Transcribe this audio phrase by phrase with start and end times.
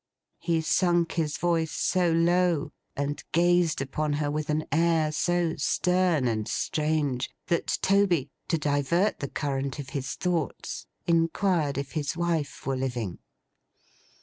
[0.39, 6.27] He sunk his voice so low, and gazed upon her with an air so stern
[6.27, 12.65] and strange, that Toby, to divert the current of his thoughts, inquired if his wife
[12.65, 13.19] were living.